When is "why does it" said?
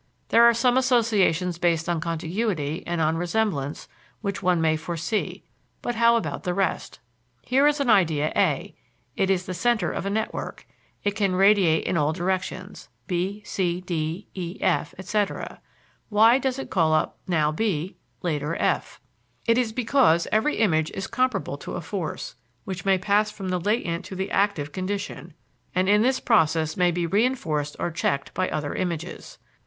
16.09-16.71